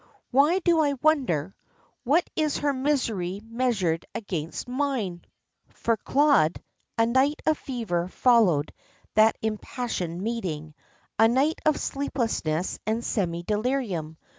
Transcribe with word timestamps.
"Why 0.31 0.57
do 0.57 0.79
I 0.79 0.93
wonder? 0.93 1.55
What 2.05 2.27
is 2.35 2.57
her 2.57 2.73
misery 2.73 3.39
measured 3.45 4.03
against 4.15 4.67
mine?" 4.67 5.23
For 5.69 5.95
Claude 5.95 6.59
a 6.97 7.05
night 7.05 7.43
of 7.45 7.55
fever 7.59 8.07
followed 8.07 8.73
that 9.13 9.37
impassioned 9.43 10.23
meeting, 10.23 10.73
a 11.19 11.27
night 11.27 11.59
of 11.67 11.79
sleeplessness 11.79 12.79
and 12.87 13.05
semi 13.05 13.43
delirium. 13.43 14.17